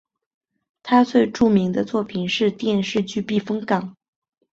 [0.81, 3.95] 他最著名的作品是电视剧避风港。